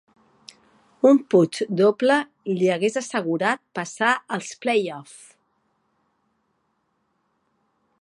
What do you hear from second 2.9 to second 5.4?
assegurat passar als playoff.